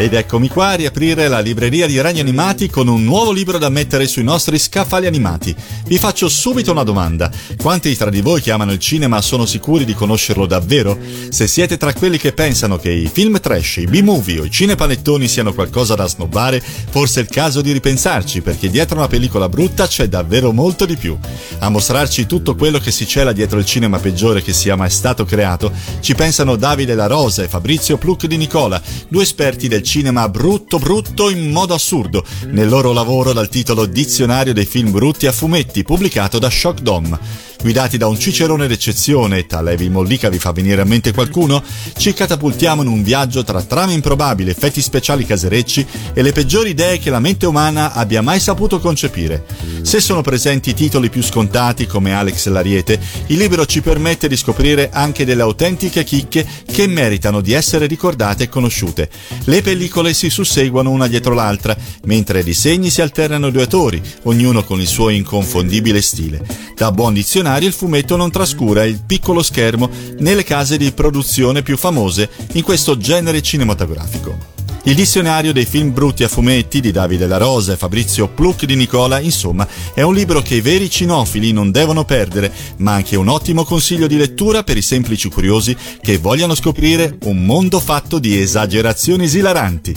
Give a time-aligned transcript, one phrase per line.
[0.00, 3.68] Ed eccomi qua a riaprire la libreria di Ragni Animati con un nuovo libro da
[3.68, 5.52] mettere sui nostri scaffali animati.
[5.86, 7.28] Vi faccio subito una domanda.
[7.56, 10.96] Quanti tra di voi che amano il cinema sono sicuri di conoscerlo davvero?
[11.30, 15.26] Se siete tra quelli che pensano che i film trash, i B-movie o i cinepanettoni
[15.26, 19.88] siano qualcosa da snobbare, forse è il caso di ripensarci perché dietro una pellicola brutta
[19.88, 21.18] c'è davvero molto di più.
[21.58, 25.24] A mostrarci tutto quello che si cela dietro il cinema peggiore che sia mai stato
[25.24, 30.28] creato, ci pensano Davide La Rosa e Fabrizio Pluck di Nicola, due esperti del cinema
[30.28, 35.32] brutto brutto in modo assurdo, nel loro lavoro dal titolo Dizionario dei film brutti a
[35.32, 37.18] fumetti, pubblicato da Shock Dom.
[37.60, 41.62] Guidati da un cicerone d'eccezione, tale Evi Mollica vi fa venire a mente qualcuno,
[41.96, 46.98] ci catapultiamo in un viaggio tra trame improbabili, effetti speciali caserecci e le peggiori idee
[46.98, 49.44] che la mente umana abbia mai saputo concepire.
[49.82, 54.90] Se sono presenti titoli più scontati come Alex Lariete, il libro ci permette di scoprire
[54.92, 59.10] anche delle autentiche chicche che meritano di essere ricordate e conosciute.
[59.44, 64.62] Le pellicole si susseguono una dietro l'altra, mentre i disegni si alternano due attori, ognuno
[64.62, 66.66] con il suo inconfondibile stile.
[66.78, 71.76] Da buon dizionario il fumetto non trascura il piccolo schermo nelle case di produzione più
[71.76, 74.38] famose in questo genere cinematografico.
[74.84, 78.76] Il dizionario dei film brutti a fumetti di Davide La Rosa e Fabrizio Pluck di
[78.76, 83.26] Nicola, insomma, è un libro che i veri cinofili non devono perdere, ma anche un
[83.26, 88.40] ottimo consiglio di lettura per i semplici curiosi che vogliano scoprire un mondo fatto di
[88.40, 89.96] esagerazioni esilaranti.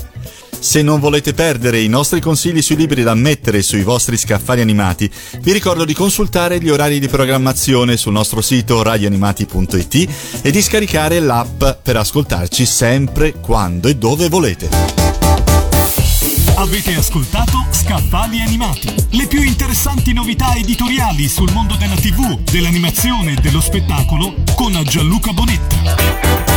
[0.62, 5.12] Se non volete perdere i nostri consigli sui libri da mettere sui vostri scaffali animati,
[5.40, 10.09] vi ricordo di consultare gli orari di programmazione sul nostro sito radioanimati.it
[10.44, 14.70] e di scaricare l'app per ascoltarci sempre, quando e dove volete.
[16.54, 23.42] Avete ascoltato Scaffali Animati, le più interessanti novità editoriali sul mondo della TV, dell'animazione e
[23.42, 26.51] dello spettacolo con Gianluca Bonetta.